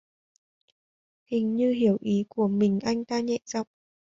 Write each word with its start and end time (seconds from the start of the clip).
Hình 1.25 1.55
như 1.55 1.71
hiểu 1.71 1.97
ý 2.01 2.25
của 2.29 2.47
mình 2.47 2.79
anh 2.85 3.05
ta 3.05 3.19
nhẹ 3.19 3.37
giọng 3.45 3.67